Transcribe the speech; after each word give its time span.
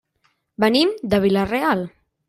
Venim 0.63 0.95
de 1.13 1.21
Vila-real. 1.27 1.89